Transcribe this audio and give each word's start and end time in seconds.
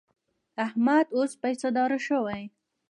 احمد 0.65 1.05
اوس 1.17 1.31
پیسهدار 1.43 1.91
شوی. 2.07 2.41